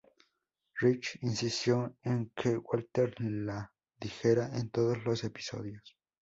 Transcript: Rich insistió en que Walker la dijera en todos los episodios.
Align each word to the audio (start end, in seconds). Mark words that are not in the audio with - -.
Rich 0.79 1.19
insistió 1.21 1.95
en 2.01 2.31
que 2.35 2.57
Walker 2.57 3.13
la 3.19 3.71
dijera 3.99 4.49
en 4.57 4.71
todos 4.71 5.05
los 5.05 5.23
episodios. 5.23 5.95